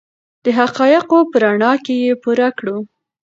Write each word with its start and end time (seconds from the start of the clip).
د 0.43 0.45
حقایقو 0.59 1.19
په 1.31 1.37
رڼا 1.43 1.73
کې 1.85 1.93
یې 2.03 2.13
پوره 2.23 2.49
کړو. 2.57 2.77